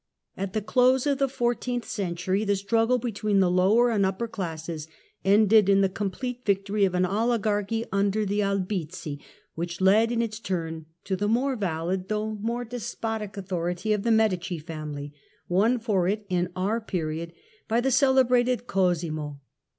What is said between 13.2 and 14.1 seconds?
authority of the